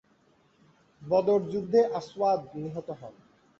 বদর 1.01 1.39
যুদ্ধে 1.51 1.81
আসওয়াদ 1.99 2.41
নিহত 2.55 2.87
হন। 2.99 3.13